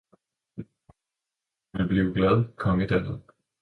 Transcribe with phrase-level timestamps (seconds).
[1.71, 3.23] hvor hun vil blive glad, kongedatteren!